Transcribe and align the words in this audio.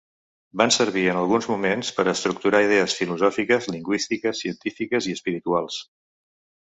Van 0.59 0.71
servir 0.75 1.01
en 1.09 1.19
alguns 1.23 1.47
moments 1.51 1.91
per 1.99 2.05
a 2.07 2.15
estructurar 2.15 2.63
idees 2.67 2.95
filosòfiques, 3.01 3.69
lingüístiques, 3.75 4.43
científiques 4.47 5.11
i 5.11 5.15
espirituals. 5.19 5.79